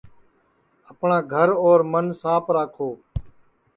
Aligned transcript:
اپٹؔا 0.91 1.19
گھر 1.33 1.49
اور 1.63 1.79
من 1.91 2.05
ساپ 2.21 2.45
راکھو 2.55 2.89